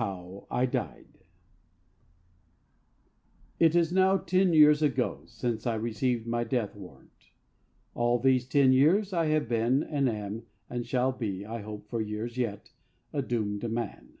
HOW 0.00 0.46
I 0.50 0.64
DIED 0.64 1.18
It 3.60 3.76
is 3.76 3.92
now 3.92 4.16
ten 4.16 4.54
years 4.54 4.80
ago 4.80 5.24
since 5.26 5.66
I 5.66 5.74
received 5.74 6.26
my 6.26 6.44
death 6.44 6.74
warrant. 6.74 7.32
All 7.92 8.18
these 8.18 8.46
ten 8.46 8.72
years 8.72 9.12
I 9.12 9.26
have 9.26 9.50
been, 9.50 9.82
and 9.82 10.08
I 10.08 10.14
am, 10.14 10.44
and 10.70 10.86
shall 10.86 11.12
be, 11.12 11.44
I 11.44 11.60
hope, 11.60 11.90
for 11.90 12.00
years 12.00 12.38
yet, 12.38 12.70
a 13.12 13.20
Doomed 13.20 13.70
Man. 13.70 14.14